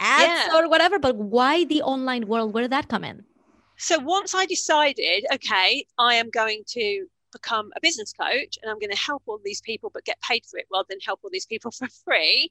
[0.00, 0.56] ads yeah.
[0.56, 2.52] or whatever, but why the online world?
[2.52, 3.24] Where did that come in?
[3.76, 8.80] So once I decided, okay, I am going to become a business coach and I'm
[8.84, 11.30] going to help all these people but get paid for it rather than help all
[11.30, 12.50] these people for free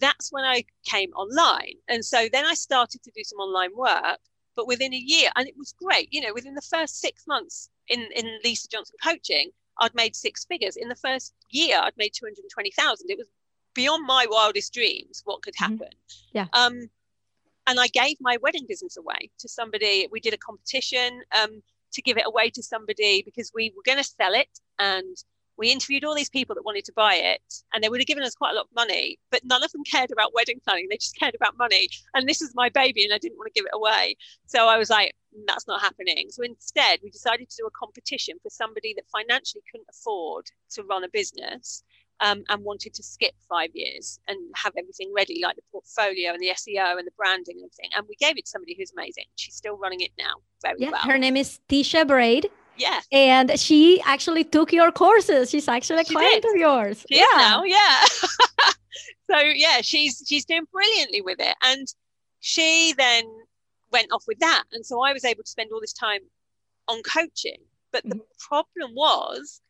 [0.00, 1.74] that's when I came online.
[1.88, 4.18] And so then I started to do some online work.
[4.54, 7.70] But within a year, and it was great, you know, within the first six months
[7.86, 9.50] in, in Lisa Johnson coaching,
[9.80, 10.76] I'd made six figures.
[10.76, 13.10] In the first year, I'd made 220,000.
[13.10, 13.28] It was
[13.74, 15.72] beyond my wildest dreams what could mm-hmm.
[15.72, 15.88] happen.
[15.88, 16.38] Mm-hmm.
[16.38, 16.46] Yeah.
[16.52, 16.90] Um,
[17.66, 20.08] and I gave my wedding business away to somebody.
[20.10, 21.62] We did a competition um,
[21.92, 25.16] to give it away to somebody because we were going to sell it and
[25.58, 28.22] we interviewed all these people that wanted to buy it and they would have given
[28.22, 30.96] us quite a lot of money but none of them cared about wedding planning they
[30.96, 33.66] just cared about money and this was my baby and i didn't want to give
[33.66, 34.16] it away
[34.46, 35.14] so i was like
[35.46, 39.62] that's not happening so instead we decided to do a competition for somebody that financially
[39.70, 41.82] couldn't afford to run a business
[42.20, 46.40] um, and wanted to skip five years and have everything ready, like the portfolio and
[46.40, 47.90] the SEO and the branding and everything.
[47.96, 49.24] And we gave it to somebody who's amazing.
[49.36, 51.00] She's still running it now very yeah, well.
[51.02, 52.50] Her name is Tisha Braid.
[52.78, 53.00] Yeah.
[53.12, 55.50] And she actually took your courses.
[55.50, 56.54] She's actually a she client did.
[56.54, 57.04] of yours.
[57.10, 57.36] She yeah.
[57.36, 58.04] now, yeah.
[59.30, 61.56] so yeah, she's she's doing brilliantly with it.
[61.62, 61.86] And
[62.40, 63.24] she then
[63.92, 64.64] went off with that.
[64.72, 66.20] And so I was able to spend all this time
[66.88, 67.58] on coaching.
[67.92, 68.18] But mm-hmm.
[68.18, 69.60] the problem was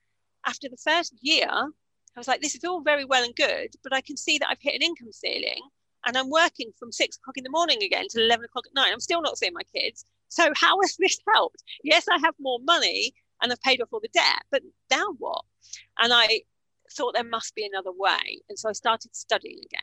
[0.46, 3.92] after the first year, I was like, this is all very well and good, but
[3.92, 5.60] I can see that I've hit an income ceiling
[6.06, 8.90] and I'm working from six o'clock in the morning again till 11 o'clock at night.
[8.92, 10.04] I'm still not seeing my kids.
[10.28, 11.62] So how has this helped?
[11.82, 15.44] Yes, I have more money and I've paid off all the debt, but now what?
[15.98, 16.42] And I
[16.92, 18.40] thought there must be another way.
[18.48, 19.80] And so I started studying again.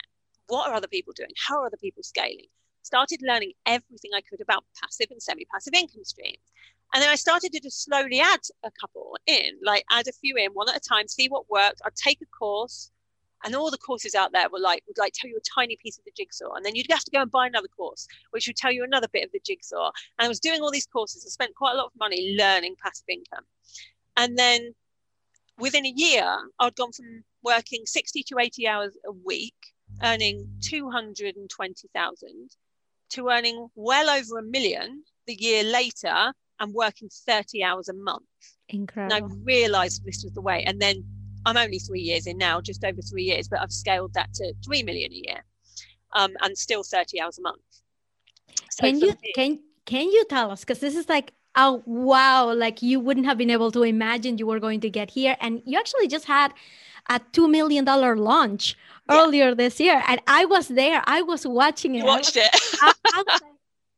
[0.47, 1.31] What are other people doing?
[1.47, 2.47] How are other people scaling?
[2.83, 6.37] Started learning everything I could about passive and semi passive income streams.
[6.93, 10.35] And then I started to just slowly add a couple in, like add a few
[10.35, 11.81] in one at a time, see what worked.
[11.83, 12.91] I'd take a course,
[13.45, 15.97] and all the courses out there were like would like tell you a tiny piece
[15.97, 18.57] of the jigsaw and then you'd have to go and buy another course which would
[18.57, 21.31] tell you another bit of the jigsaw and i was doing all these courses and
[21.31, 23.45] spent quite a lot of money learning passive income.
[24.17, 24.73] And then
[25.57, 26.25] within a year
[26.59, 29.55] i'd gone from working 60 to 80 hours a week
[30.03, 32.49] earning 220000
[33.11, 38.23] to earning well over a million the year later and working 30 hours a month.
[38.69, 41.03] Incredible and i realized this was the way and then
[41.45, 44.53] I'm only three years in now, just over three years, but I've scaled that to
[44.65, 45.43] three million a year,
[46.13, 47.61] um, and still 30 hours a month.
[48.71, 52.53] So can you me, can can you tell us because this is like oh wow
[52.53, 55.61] like you wouldn't have been able to imagine you were going to get here and
[55.65, 56.53] you actually just had
[57.09, 58.75] a two million dollar launch
[59.09, 59.21] yeah.
[59.21, 62.49] earlier this year and I was there I was watching it you watched it
[62.81, 63.41] I, I, was,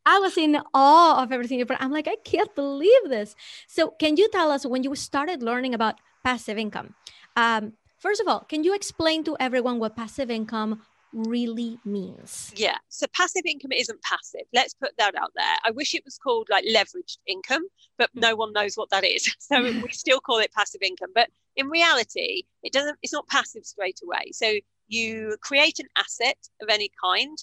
[0.06, 3.36] I was in awe of everything I'm like I can't believe this
[3.68, 6.94] so can you tell us when you started learning about passive income
[7.38, 10.82] um, first of all, can you explain to everyone what passive income
[11.14, 12.52] really means.
[12.56, 12.78] Yeah.
[12.90, 14.42] So passive income isn't passive.
[14.54, 15.56] Let's put that out there.
[15.64, 17.64] I wish it was called like leveraged income,
[17.98, 19.28] but no one knows what that is.
[19.40, 21.12] So we still call it passive income.
[21.16, 24.32] But in reality, it doesn't, it's not passive straight away.
[24.32, 24.56] So
[24.88, 27.38] you create an asset of any kind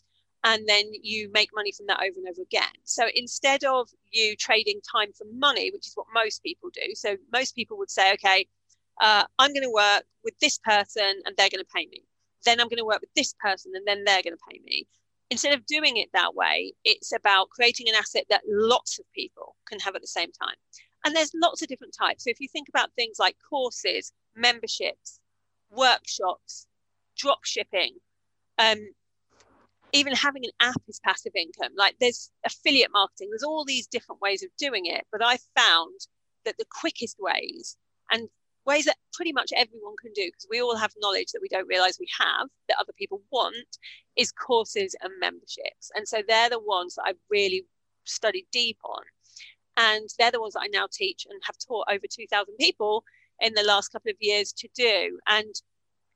[0.44, 2.74] and then you make money from that over and over again.
[2.84, 7.16] So instead of you trading time for money, which is what most people do, so
[7.32, 8.46] most people would say, okay,
[9.00, 12.04] uh, I'm going to work with this person and they're going to pay me.
[12.44, 14.86] Then I'm going to work with this person and then they're going to pay me.
[15.30, 19.56] Instead of doing it that way, it's about creating an asset that lots of people
[19.66, 20.54] can have at the same time.
[21.04, 22.24] And there's lots of different types.
[22.24, 25.18] So if you think about things like courses, memberships,
[25.70, 26.66] workshops,
[27.16, 27.94] drop shipping,
[28.58, 28.78] um,
[29.92, 31.72] even having an app is passive income.
[31.76, 35.06] Like there's affiliate marketing, there's all these different ways of doing it.
[35.12, 36.00] But I found
[36.44, 37.76] that the quickest ways
[38.10, 38.28] and
[38.66, 41.68] ways that pretty much everyone can do, because we all have knowledge that we don't
[41.68, 43.78] realize we have that other people want,
[44.16, 45.90] is courses and memberships.
[45.94, 47.64] And so they're the ones that I've really
[48.04, 49.02] studied deep on.
[49.76, 53.04] And they're the ones that I now teach and have taught over 2,000 people
[53.40, 55.18] in the last couple of years to do.
[55.26, 55.54] And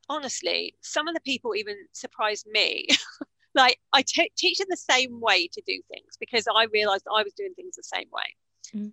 [0.08, 2.86] honestly, some of the people even surprised me
[3.54, 7.22] like I t- teach them the same way to do things because I realized I
[7.22, 8.34] was doing things the same way.
[8.74, 8.92] Mm.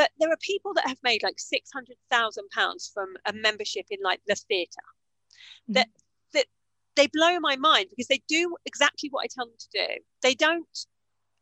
[0.00, 3.84] But there are people that have made like six hundred thousand pounds from a membership
[3.90, 4.88] in like the theatre.
[5.68, 5.74] Mm.
[5.74, 5.88] That
[6.32, 6.46] that
[6.96, 10.00] they blow my mind because they do exactly what I tell them to do.
[10.22, 10.86] They don't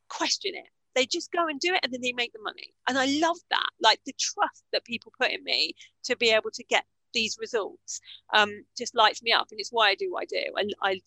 [0.08, 0.66] question it.
[0.96, 2.74] They just go and do it and then they make the money.
[2.88, 3.70] And I love that.
[3.80, 8.00] Like the trust that people put in me to be able to get these results
[8.34, 9.46] um, just lights me up.
[9.52, 10.74] And it's why I do what I do.
[10.82, 11.00] I, I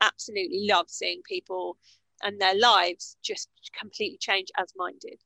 [0.00, 1.78] absolutely love seeing people
[2.22, 5.18] and their lives just completely change as mine did.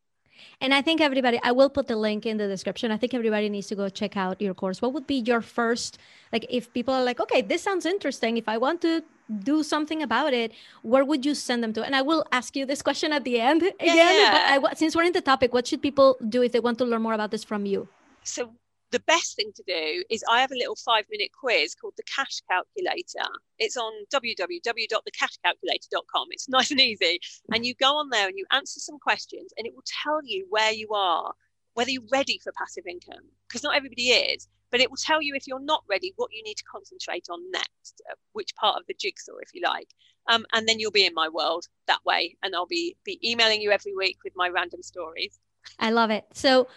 [0.61, 2.91] And I think everybody, I will put the link in the description.
[2.91, 4.83] I think everybody needs to go check out your course.
[4.83, 5.99] What would be your first,
[6.33, 8.37] like, if people are like, okay, this sounds interesting.
[8.37, 9.03] If I want to
[9.43, 11.83] do something about it, where would you send them to?
[11.83, 13.75] And I will ask you this question at the end again.
[13.81, 14.59] Yeah.
[14.61, 16.85] But I, since we're in the topic, what should people do if they want to
[16.85, 17.89] learn more about this from you?
[18.23, 18.51] So
[18.93, 22.03] the best thing to do is I have a little five minute quiz called the
[22.05, 23.29] Cash Calculator.
[23.59, 26.27] It's on www.thecashcalculator.com.
[26.31, 27.21] It's nice and easy.
[27.53, 30.47] And you go on there and you answer some questions, and it will tell you
[30.51, 31.33] where you are,
[31.75, 34.49] whether you're ready for passive income, because not everybody is.
[34.73, 37.39] But it will tell you if you're not ready, what you need to concentrate on
[37.53, 39.87] next, uh, which part of the jigsaw, if you like.
[40.29, 42.37] Um, and then you'll be in my world that way.
[42.43, 45.39] And I'll be, be emailing you every week with my random stories.
[45.79, 46.25] I love it.
[46.33, 46.69] So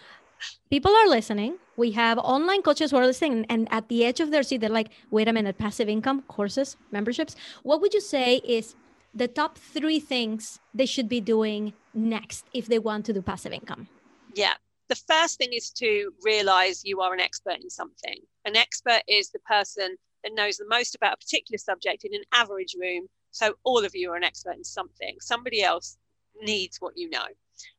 [0.70, 1.58] people are listening.
[1.76, 4.70] We have online coaches who are listening, and at the edge of their seat, they're
[4.70, 7.36] like, wait a minute, passive income, courses, memberships.
[7.62, 8.74] What would you say is
[9.14, 13.52] the top three things they should be doing next if they want to do passive
[13.52, 13.88] income?
[14.34, 14.54] Yeah.
[14.88, 18.18] The first thing is to realize you are an expert in something.
[18.44, 22.24] An expert is the person that knows the most about a particular subject in an
[22.32, 23.06] average room.
[23.30, 25.16] So all of you are an expert in something.
[25.20, 25.96] Somebody else
[26.42, 27.26] needs what you know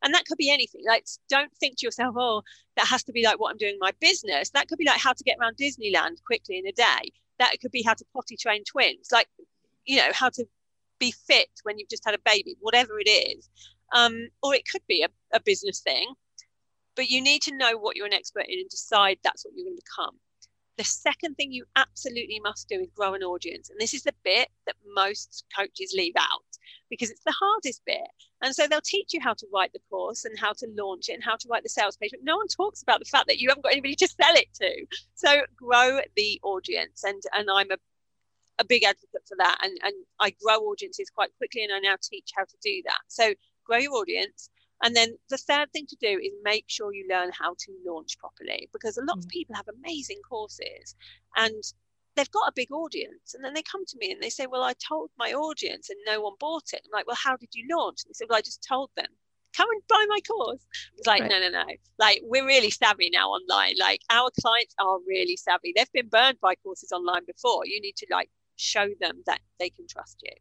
[0.04, 2.42] and that could be anything like don't think to yourself oh
[2.76, 4.50] that has to be like what i'm doing in my business.
[4.52, 7.12] That could be like how to get around disneyland quickly in a day.
[7.40, 9.28] That could be how to potty train twins like
[9.86, 10.46] you know how to
[11.00, 13.50] be fit when you've just had a baby whatever it is.
[13.94, 16.14] Um, or it could be a, a business thing.
[16.96, 19.66] But you need to know what you're an expert in and decide that's what you're
[19.66, 20.18] going to become
[20.82, 23.70] the second thing you absolutely must do is grow an audience.
[23.70, 26.58] And this is the bit that most coaches leave out
[26.90, 28.10] because it's the hardest bit.
[28.42, 31.14] And so they'll teach you how to write the course and how to launch it
[31.14, 33.38] and how to write the sales page, but no one talks about the fact that
[33.38, 34.88] you haven't got anybody to sell it to.
[35.14, 37.04] So grow the audience.
[37.04, 37.78] And and I'm a
[38.58, 39.60] a big advocate for that.
[39.62, 43.02] And and I grow audiences quite quickly and I now teach how to do that.
[43.08, 44.50] So grow your audience
[44.84, 48.18] and then the third thing to do is make sure you learn how to launch
[48.18, 49.24] properly because a lot mm.
[49.24, 50.96] of people have amazing courses
[51.36, 51.64] and
[52.16, 53.34] they've got a big audience.
[53.34, 56.00] And then they come to me and they say, Well, I told my audience and
[56.06, 56.82] no one bought it.
[56.86, 58.04] I'm like, Well, how did you launch?
[58.04, 59.08] And they say, Well, I just told them.
[59.56, 60.66] Come and buy my course.
[60.98, 61.30] It's like, right.
[61.30, 61.66] no, no, no.
[62.00, 63.74] Like, we're really savvy now online.
[63.78, 65.74] Like, our clients are really savvy.
[65.76, 67.66] They've been burned by courses online before.
[67.66, 70.32] You need to, like, show them that they can trust you.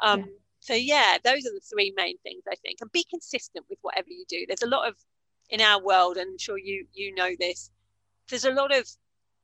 [0.00, 0.26] Um, yeah
[0.62, 2.78] so yeah those are the three main things i think.
[2.80, 4.44] And be consistent with whatever you do.
[4.46, 4.94] There's a lot of
[5.50, 7.70] in our world and i'm sure you you know this
[8.30, 8.88] there's a lot of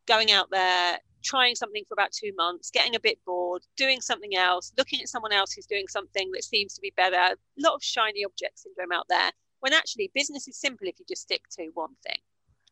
[0.07, 4.37] going out there trying something for about two months getting a bit bored doing something
[4.37, 7.16] else looking at someone else who's doing something that seems to be better.
[7.16, 11.04] A lot of shiny object syndrome out there when actually business is simple if you
[11.08, 12.19] just stick to one thing.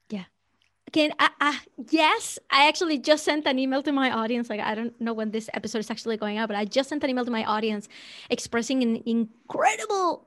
[0.09, 0.25] Yeah
[0.93, 1.59] can I, I,
[1.91, 4.49] yes, I actually just sent an email to my audience.
[4.49, 7.03] Like I don't know when this episode is actually going out, but I just sent
[7.05, 7.89] an email to my audience
[8.31, 10.25] expressing an incredible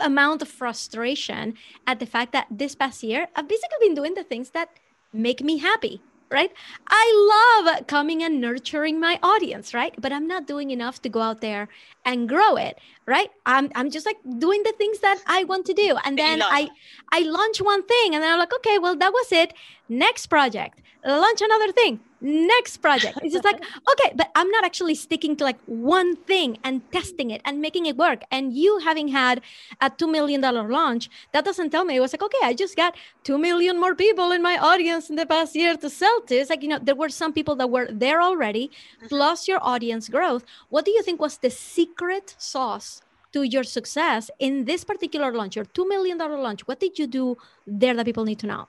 [0.00, 1.54] amount of frustration
[1.86, 4.70] at the fact that this past year I've basically been doing the things that
[5.12, 6.02] make me happy.
[6.30, 6.52] right?
[6.88, 9.94] I love coming and nurturing my audience, right?
[9.98, 11.68] But I'm not doing enough to go out there
[12.08, 13.30] and grow it, right?
[13.44, 15.98] I'm, I'm just like doing the things that I want to do.
[16.04, 16.68] And then I,
[17.12, 19.52] I launch one thing and then I'm like, okay, well, that was it.
[19.90, 24.94] Next project, launch another thing next project it's just like okay but i'm not actually
[24.94, 29.08] sticking to like one thing and testing it and making it work and you having
[29.08, 29.40] had
[29.80, 32.96] a $2 million launch that doesn't tell me it was like okay i just got
[33.24, 36.50] 2 million more people in my audience in the past year to sell to it's
[36.50, 39.06] like you know there were some people that were there already mm-hmm.
[39.06, 41.97] plus your audience growth what do you think was the secret
[42.38, 47.06] sauce to your success in this particular launch your $2 million launch what did you
[47.06, 47.36] do
[47.66, 48.68] there that people need to know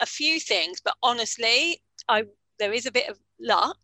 [0.00, 2.24] a few things but honestly I
[2.58, 3.78] there is a bit of luck.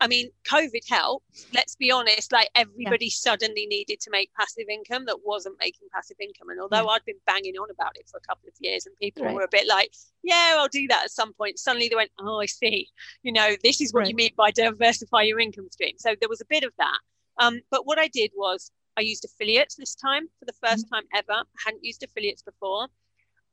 [0.00, 1.46] I mean, COVID helped.
[1.52, 3.14] Let's be honest, like everybody yeah.
[3.14, 6.50] suddenly needed to make passive income that wasn't making passive income.
[6.50, 6.90] And although yeah.
[6.90, 9.34] I'd been banging on about it for a couple of years and people right.
[9.34, 9.92] were a bit like,
[10.22, 12.88] yeah, I'll do that at some point, suddenly they went, oh, I see.
[13.24, 14.08] You know, this is what right.
[14.10, 15.94] you mean by diversify your income stream.
[15.98, 16.98] So there was a bit of that.
[17.38, 20.94] Um, but what I did was I used affiliates this time for the 1st mm-hmm.
[20.94, 21.32] time ever.
[21.32, 22.88] I hadn't used affiliates before.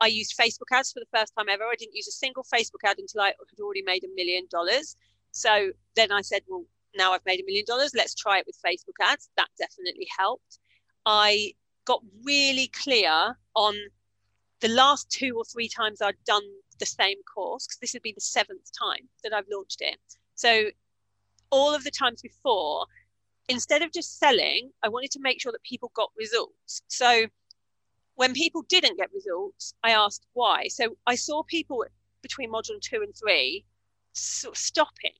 [0.01, 1.63] I used Facebook ads for the first time ever.
[1.63, 4.97] I didn't use a single Facebook ad until I had already made a million dollars.
[5.31, 6.65] So then I said, well,
[6.97, 9.29] now I've made a million dollars, let's try it with Facebook ads.
[9.37, 10.59] That definitely helped.
[11.05, 11.53] I
[11.85, 13.75] got really clear on
[14.61, 16.43] the last two or three times I'd done
[16.79, 19.99] the same course, because this would be the seventh time that I've launched it.
[20.35, 20.65] So
[21.51, 22.85] all of the times before,
[23.47, 26.81] instead of just selling, I wanted to make sure that people got results.
[26.87, 27.27] So
[28.15, 30.67] when people didn't get results, I asked why.
[30.69, 31.83] So I saw people
[32.21, 33.65] between module two and three
[34.13, 35.11] sort of stopping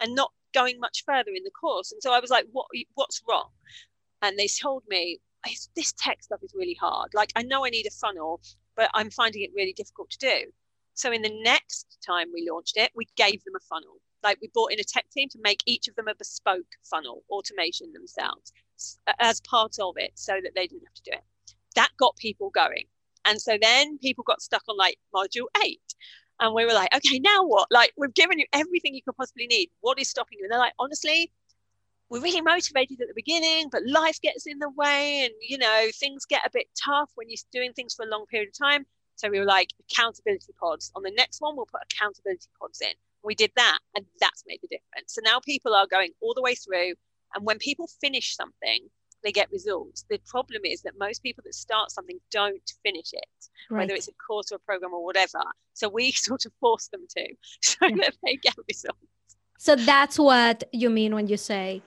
[0.00, 1.92] and not going much further in the course.
[1.92, 3.48] And so I was like, what, what's wrong?
[4.22, 5.18] And they told me,
[5.76, 7.10] this tech stuff is really hard.
[7.12, 8.40] Like, I know I need a funnel,
[8.76, 10.52] but I'm finding it really difficult to do.
[10.94, 14.00] So in the next time we launched it, we gave them a funnel.
[14.24, 17.22] Like we brought in a tech team to make each of them a bespoke funnel
[17.30, 18.52] automation themselves
[19.20, 21.22] as part of it so that they didn't have to do it
[21.74, 22.84] that got people going.
[23.24, 25.80] And so then people got stuck on like module eight.
[26.40, 27.68] And we were like, okay, now what?
[27.70, 29.70] Like, we've given you everything you could possibly need.
[29.80, 30.44] What is stopping you?
[30.44, 31.30] And they're like, honestly,
[32.10, 35.22] we're really motivated at the beginning, but life gets in the way.
[35.24, 38.26] And, you know, things get a bit tough when you're doing things for a long
[38.26, 38.84] period of time.
[39.14, 40.90] So we were like, accountability pods.
[40.96, 42.94] On the next one, we'll put accountability pods in.
[43.24, 45.14] We did that, and that's made the difference.
[45.14, 46.94] So now people are going all the way through.
[47.34, 48.88] And when people finish something,
[49.24, 50.04] they get results.
[50.08, 53.24] The problem is that most people that start something don't finish it,
[53.70, 53.80] right.
[53.80, 55.40] whether it's a course or a program or whatever.
[55.72, 57.26] So we sort of force them to
[57.62, 57.96] so yeah.
[57.96, 58.98] that they get results.
[59.58, 61.82] So that's what you mean when you say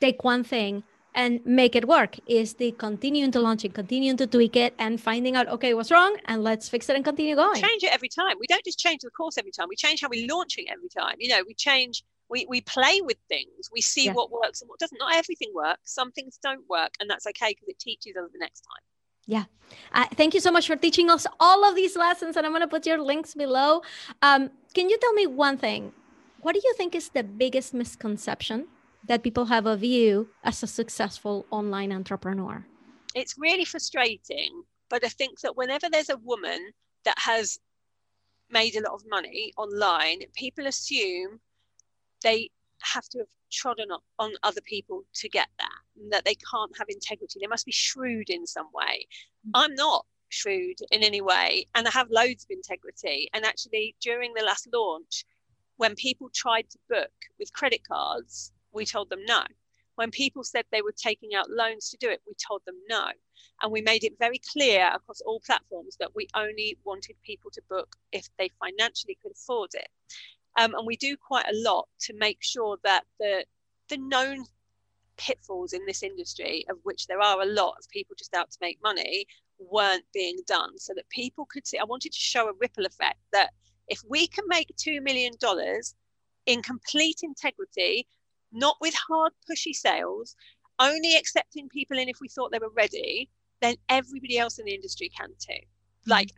[0.00, 0.82] take one thing
[1.14, 5.00] and make it work is the continuing to launch it, continuing to tweak it and
[5.00, 6.16] finding out, okay, what's wrong?
[6.26, 7.60] And let's fix it and continue going.
[7.60, 8.36] Change it every time.
[8.40, 9.66] We don't just change the course every time.
[9.68, 11.16] We change how we launch it every time.
[11.18, 14.12] You know, we change we, we play with things we see yeah.
[14.12, 17.50] what works and what doesn't not everything works some things don't work and that's okay
[17.50, 18.80] because it teaches us the next time
[19.26, 19.44] yeah.
[19.92, 22.36] Uh, thank you so much for teaching us all of these lessons.
[22.36, 23.82] And I'm going to put your links below.
[24.22, 25.92] Um, can you tell me one thing?
[26.40, 28.66] What do you think is the biggest misconception
[29.06, 32.64] that people have of you as a successful online entrepreneur?
[33.14, 34.62] It's really frustrating.
[34.88, 36.70] But I think that whenever there's a woman
[37.04, 37.58] that has
[38.50, 41.40] made a lot of money online, people assume
[42.22, 42.50] they
[42.82, 43.88] have to have trodden
[44.18, 47.38] on other people to get that, that they can't have integrity.
[47.40, 49.06] They must be shrewd in some way.
[49.46, 49.50] Mm-hmm.
[49.54, 53.28] I'm not shrewd in any way, and I have loads of integrity.
[53.32, 55.24] And actually, during the last launch,
[55.76, 59.42] when people tried to book with credit cards, we told them no.
[59.96, 63.06] When people said they were taking out loans to do it, we told them no.
[63.62, 67.62] And we made it very clear across all platforms that we only wanted people to
[67.68, 69.88] book if they financially could afford it.
[70.58, 73.44] Um, and we do quite a lot to make sure that the
[73.88, 74.44] the known
[75.16, 78.58] pitfalls in this industry, of which there are a lot of people just out to
[78.60, 79.26] make money,
[79.58, 81.78] weren't being done, so that people could see.
[81.78, 83.50] I wanted to show a ripple effect that
[83.88, 85.94] if we can make two million dollars
[86.46, 88.06] in complete integrity,
[88.54, 90.36] not with hard pushy sales,
[90.78, 93.28] only accepting people in if we thought they were ready,
[93.60, 95.52] then everybody else in the industry can too.
[95.52, 96.10] Mm-hmm.
[96.10, 96.30] Like,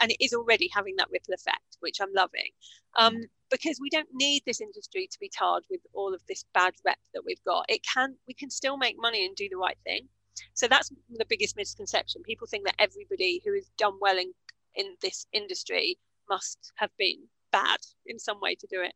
[0.00, 2.50] and it is already having that ripple effect, which I'm loving.
[2.96, 6.74] Um, because we don't need this industry to be tarred with all of this bad
[6.84, 7.64] rep that we've got.
[7.68, 10.08] It can we can still make money and do the right thing.
[10.54, 12.22] So that's the biggest misconception.
[12.22, 14.32] People think that everybody who has done well in
[14.74, 15.98] in this industry
[16.28, 17.18] must have been
[17.52, 18.94] bad in some way to do it.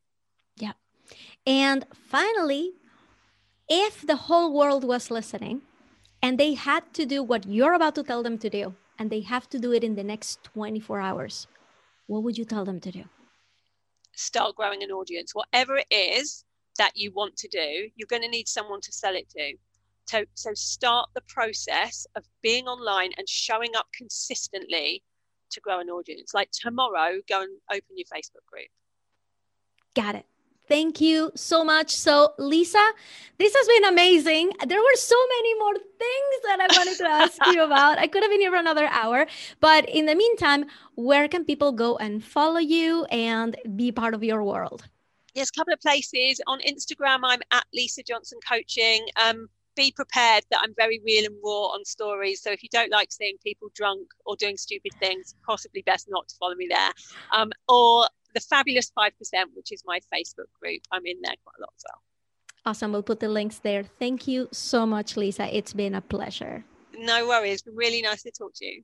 [0.56, 0.72] Yeah.
[1.46, 2.72] And finally,
[3.68, 5.62] if the whole world was listening
[6.22, 9.20] and they had to do what you're about to tell them to do and they
[9.20, 11.46] have to do it in the next 24 hours,
[12.06, 13.04] what would you tell them to do?
[14.18, 15.34] start growing an audience.
[15.34, 16.44] Whatever it is
[16.76, 19.54] that you want to do, you're going to need someone to sell it to.
[20.06, 25.02] So, so start the process of being online and showing up consistently
[25.50, 26.34] to grow an audience.
[26.34, 28.68] Like tomorrow, go and open your Facebook group.
[29.94, 30.26] Got it.
[30.68, 31.90] Thank you so much.
[31.90, 32.84] So, Lisa,
[33.38, 34.52] this has been amazing.
[34.66, 37.98] There were so many more things that I wanted to ask you about.
[37.98, 39.26] I could have been here for another hour.
[39.60, 44.22] But in the meantime, where can people go and follow you and be part of
[44.22, 44.86] your world?
[45.34, 46.40] Yes, a couple of places.
[46.46, 49.06] On Instagram, I'm at Lisa Johnson Coaching.
[49.22, 49.48] Um,
[49.78, 52.42] be prepared that I'm very real and raw on stories.
[52.42, 56.28] So if you don't like seeing people drunk or doing stupid things, possibly best not
[56.28, 56.90] to follow me there.
[57.32, 59.10] Um, or the Fabulous 5%,
[59.54, 60.82] which is my Facebook group.
[60.92, 62.02] I'm in there quite a lot as well.
[62.66, 62.92] Awesome.
[62.92, 63.84] We'll put the links there.
[63.98, 65.54] Thank you so much, Lisa.
[65.56, 66.64] It's been a pleasure.
[66.98, 67.62] No worries.
[67.72, 68.82] Really nice to talk to you.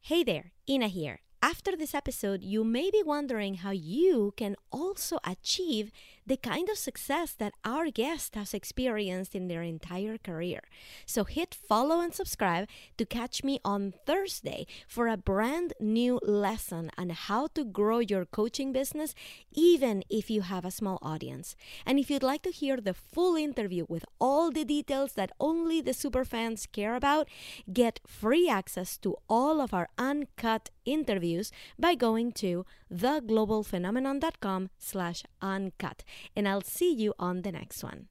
[0.00, 1.20] Hey there, Ina here.
[1.42, 5.92] After this episode, you may be wondering how you can also achieve
[6.28, 10.60] the kind of success that our guest has experienced in their entire career.
[11.06, 12.68] So hit follow and subscribe
[12.98, 18.26] to catch me on Thursday for a brand new lesson on how to grow your
[18.26, 19.14] coaching business,
[19.52, 21.56] even if you have a small audience.
[21.86, 25.80] And if you'd like to hear the full interview with all the details that only
[25.80, 27.26] the superfans care about,
[27.72, 36.04] get free access to all of our uncut interviews by going to theglobalphenomenon.com slash uncut
[36.34, 38.08] and I'll see you on the next one.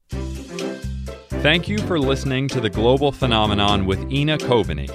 [1.41, 4.89] Thank you for listening to The Global Phenomenon with Ina Coveney.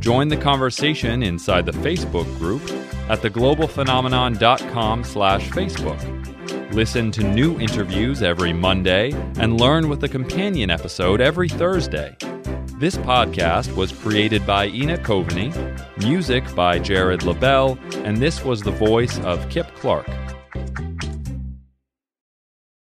[0.00, 2.62] Join the conversation inside the Facebook group
[3.08, 6.72] at theglobalphenomenon.com slash Facebook.
[6.72, 12.16] Listen to new interviews every Monday and learn with a companion episode every Thursday.
[12.76, 15.52] This podcast was created by Ina Coveney,
[15.98, 20.08] music by Jared LaBelle, and this was the voice of Kip Clark.